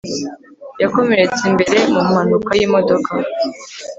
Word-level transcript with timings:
yakomeretse 0.81 1.41
imbere 1.49 1.75
mu 1.91 1.99
mpanuka 2.09 2.49
yimodoka 2.59 3.11